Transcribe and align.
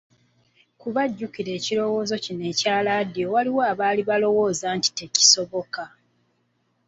Kuba 0.81 1.01
jjukira 1.09 1.51
ekirowoozo 1.57 2.15
kino 2.23 2.43
ekya 2.51 2.75
laadiyo 2.85 3.27
waliwo 3.35 3.61
abaali 3.71 4.01
balowooza 4.09 4.67
nti 4.77 4.89
tekisoboka. 4.99 5.83